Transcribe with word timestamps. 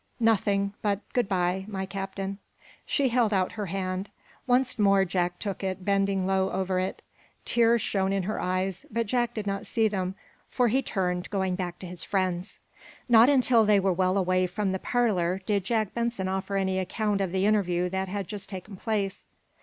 "Nothing, 0.19 0.73
but 0.81 1.01
good 1.13 1.29
bye, 1.29 1.65
my 1.67 1.85
Captain." 1.85 2.39
She 2.87 3.09
held 3.09 3.31
out 3.31 3.51
her 3.51 3.67
hand. 3.67 4.09
Once 4.47 4.79
more 4.79 5.05
Jack 5.05 5.37
took 5.37 5.63
it, 5.63 5.85
bending 5.85 6.25
low 6.25 6.49
over 6.49 6.79
it. 6.79 7.03
Tears 7.45 7.81
shone 7.83 8.11
in 8.11 8.23
her 8.23 8.39
eyes, 8.41 8.83
but 8.89 9.05
Jack 9.05 9.35
did 9.35 9.45
not 9.45 9.67
see 9.67 9.87
them, 9.87 10.15
for 10.49 10.69
he 10.69 10.81
turned, 10.81 11.29
going 11.29 11.53
back 11.53 11.77
to 11.77 11.85
his 11.85 12.03
friends. 12.03 12.57
Not 13.07 13.29
until 13.29 13.63
they 13.63 13.79
were 13.79 13.93
well 13.93 14.17
away 14.17 14.47
from 14.47 14.71
the 14.71 14.79
parlor 14.79 15.39
did 15.45 15.63
Jack 15.65 15.93
Benson 15.93 16.27
offer 16.27 16.55
any 16.57 16.79
account 16.79 17.21
of 17.21 17.31
the 17.31 17.45
interview 17.45 17.87
that 17.89 18.07
had 18.07 18.27
just 18.27 18.49
taken 18.49 18.77
place. 18.77 19.27